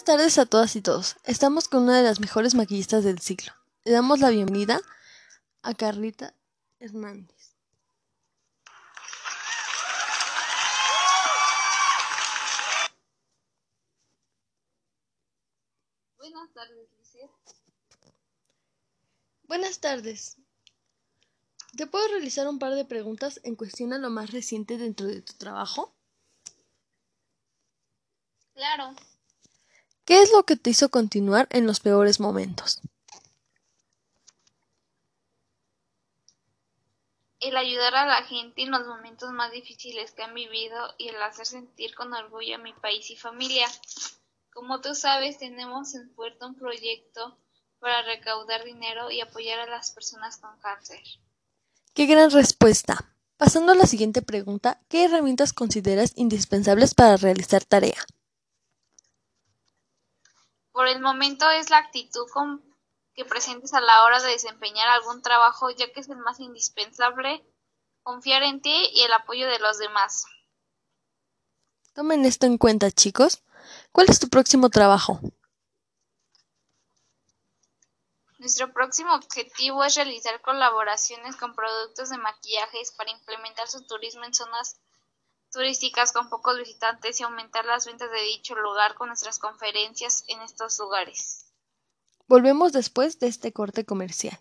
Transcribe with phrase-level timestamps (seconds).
[0.00, 1.16] Buenas tardes a todas y todos.
[1.24, 3.52] Estamos con una de las mejores maquillistas del siglo.
[3.84, 4.80] Le damos la bienvenida
[5.60, 6.32] a Carlita
[6.78, 7.54] Hernández.
[16.16, 17.30] Buenas tardes, Lizeth.
[19.42, 20.38] Buenas tardes.
[21.76, 25.20] ¿Te puedo realizar un par de preguntas en cuestión a lo más reciente dentro de
[25.20, 25.94] tu trabajo?
[28.54, 28.94] Claro,
[30.10, 32.80] ¿Qué es lo que te hizo continuar en los peores momentos?
[37.38, 41.22] el ayudar a la gente en los momentos más difíciles que han vivido y el
[41.22, 43.68] hacer sentir con orgullo a mi país y familia.
[44.52, 47.38] Como tú sabes, tenemos en puerto un proyecto
[47.78, 51.00] para recaudar dinero y apoyar a las personas con cáncer.
[51.94, 53.14] ¡Qué gran respuesta!
[53.36, 58.04] Pasando a la siguiente pregunta, ¿qué herramientas consideras indispensables para realizar tarea?
[60.80, 62.64] Por el momento es la actitud con
[63.12, 67.44] que presentes a la hora de desempeñar algún trabajo, ya que es el más indispensable,
[68.02, 70.24] confiar en ti y el apoyo de los demás.
[71.92, 73.42] Tomen esto en cuenta, chicos.
[73.92, 75.20] ¿Cuál es tu próximo trabajo?
[78.38, 84.32] Nuestro próximo objetivo es realizar colaboraciones con productos de maquillajes para implementar su turismo en
[84.32, 84.80] zonas
[85.50, 90.40] turísticas con pocos visitantes y aumentar las ventas de dicho lugar con nuestras conferencias en
[90.42, 91.46] estos lugares.
[92.26, 94.38] Volvemos después de este corte comercial.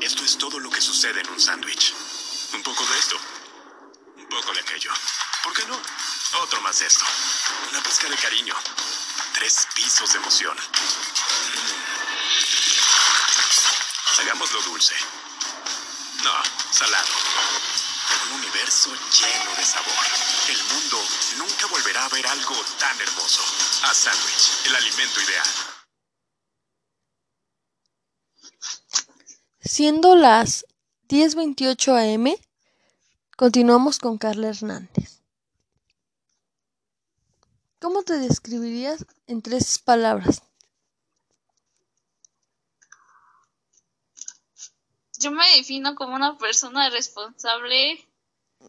[0.00, 1.94] Esto es todo lo que sucede en un sándwich.
[2.54, 3.16] Un poco de esto,
[4.16, 4.90] un poco de aquello.
[5.42, 5.78] ¿Por qué no?
[6.42, 7.04] Otro más de esto.
[7.70, 8.54] Una pizca de cariño.
[9.34, 10.56] Tres pisos de emoción.
[14.20, 14.94] Hagámoslo dulce.
[16.24, 16.32] No,
[16.72, 17.06] salado.
[18.26, 19.94] Un universo lleno de sabor.
[20.48, 20.98] El mundo
[21.38, 23.42] nunca volverá a ver algo tan hermoso.
[23.84, 25.46] A sándwich, el alimento ideal.
[29.60, 30.66] Siendo las
[31.08, 32.34] 10.28 am,
[33.36, 35.22] continuamos con Carla Hernández.
[37.80, 40.42] ¿Cómo te describirías en tres palabras?
[45.18, 48.08] Yo me defino como una persona responsable,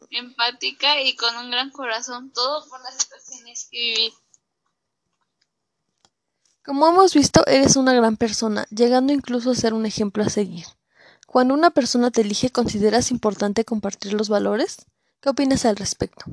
[0.10, 4.14] empática y con un gran corazón, todo por las situaciones que viví.
[6.66, 10.66] Como hemos visto, eres una gran persona, llegando incluso a ser un ejemplo a seguir.
[11.28, 14.78] Cuando una persona te elige, ¿consideras importante compartir los valores?
[15.22, 16.26] ¿Qué opinas al respecto?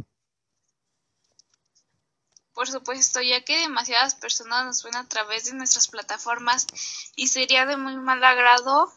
[2.55, 6.67] Por supuesto, ya que demasiadas personas nos ven a través de nuestras plataformas
[7.15, 8.91] y sería de muy mal agrado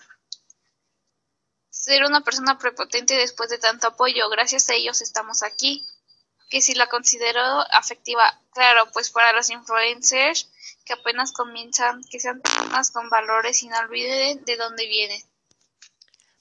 [1.70, 4.30] ser una persona prepotente después de tanto apoyo.
[4.30, 5.86] Gracias a ellos estamos aquí.
[6.50, 7.42] Que si la considero
[7.72, 10.50] afectiva, claro, pues para los influencers
[10.84, 15.22] que apenas comienzan, que sean personas con valores y no olviden de dónde vienen.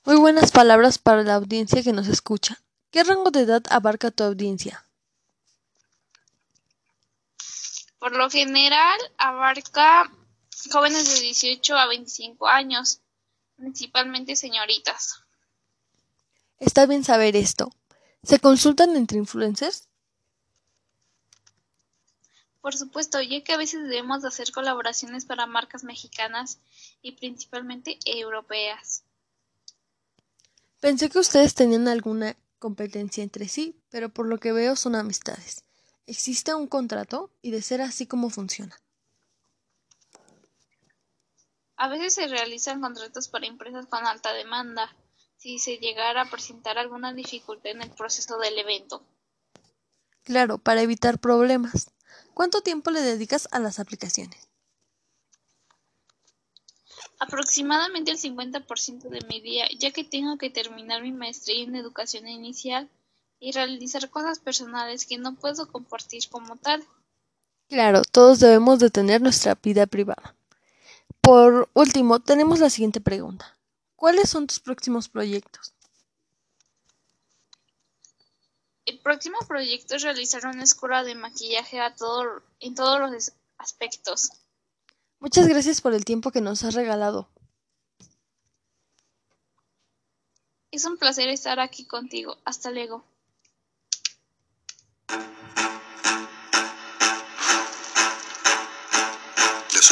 [0.05, 2.59] Muy buenas palabras para la audiencia que nos escucha.
[2.91, 4.83] ¿Qué rango de edad abarca tu audiencia?
[7.99, 10.10] Por lo general abarca
[10.71, 13.00] jóvenes de 18 a 25 años,
[13.59, 15.25] principalmente señoritas.
[16.59, 17.71] Está bien saber esto.
[18.23, 19.89] ¿Se consultan entre influencers?
[22.61, 26.59] Por supuesto, ya que a veces debemos de hacer colaboraciones para marcas mexicanas
[27.03, 29.05] y principalmente europeas.
[30.81, 35.65] Pensé que ustedes tenían alguna competencia entre sí, pero por lo que veo son amistades.
[36.07, 38.77] Existe un contrato y de ser así como funciona.
[41.78, 44.93] A veces se realizan contratos para empresas con alta demanda,
[45.37, 49.04] si se llegara a presentar alguna dificultad en el proceso del evento.
[50.25, 51.92] Claro, para evitar problemas.
[52.34, 54.48] ¿Cuánto tiempo le dedicas a las aplicaciones?
[57.21, 62.27] Aproximadamente el 50% de mi día, ya que tengo que terminar mi maestría en educación
[62.27, 62.91] inicial
[63.39, 66.84] y realizar cosas personales que no puedo compartir como tal.
[67.69, 70.34] Claro, todos debemos de tener nuestra vida privada.
[71.28, 73.54] Por último, tenemos la siguiente pregunta.
[73.97, 75.75] ¿Cuáles son tus próximos proyectos?
[78.86, 84.30] El próximo proyecto es realizar una escuela de maquillaje a todo, en todos los aspectos.
[85.21, 87.28] Muchas gracias por el tiempo que nos has regalado.
[90.71, 92.39] Es un placer estar aquí contigo.
[92.47, 93.04] Hasta luego.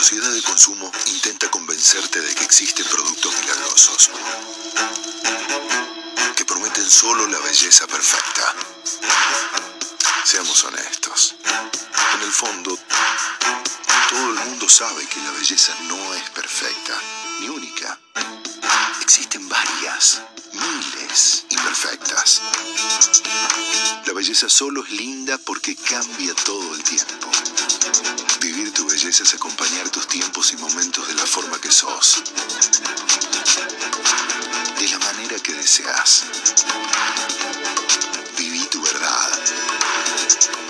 [0.06, 4.10] Sociedad de consumo intenta convencerte de que existen productos milagrosos
[6.36, 8.54] que prometen solo la belleza perfecta.
[10.24, 11.34] Seamos honestos.
[12.14, 12.78] En el fondo,
[14.10, 17.02] todo el mundo sabe que la belleza no es perfecta,
[17.40, 17.98] ni única.
[19.00, 22.42] Existen varias, miles imperfectas.
[24.06, 27.28] La belleza solo es linda porque cambia todo el tiempo.
[28.46, 32.22] Vivir tu belleza es acompañar tus tiempos y momentos de la forma que sos.
[34.78, 36.26] De la manera que deseas.
[38.38, 39.40] Viví tu verdad.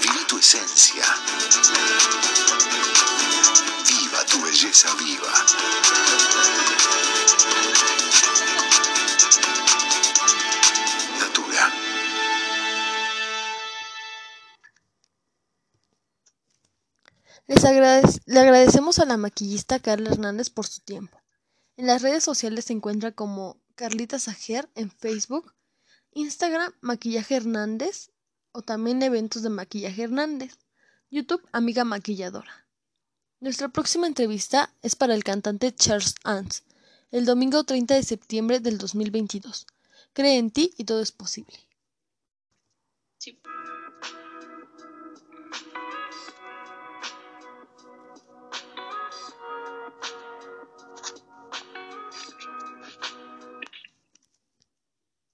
[0.01, 1.05] Viví tu esencia.
[3.87, 6.36] Viva tu belleza viva.
[17.73, 21.21] Le agradecemos a la maquillista Carla Hernández por su tiempo.
[21.77, 25.53] En las redes sociales se encuentra como Carlita Sajer en Facebook,
[26.13, 28.11] Instagram Maquillaje Hernández
[28.53, 30.59] o también eventos de Maquillaje Hernández,
[31.11, 32.67] YouTube Amiga Maquilladora.
[33.41, 36.63] Nuestra próxima entrevista es para el cantante Charles Ans,
[37.11, 39.67] el domingo 30 de septiembre del 2022.
[40.13, 41.59] Cree en ti y todo es posible.